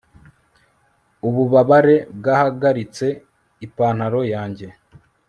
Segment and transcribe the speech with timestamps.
[1.27, 3.07] ububabare bwahagaritse
[3.65, 4.67] ipantaro yanjye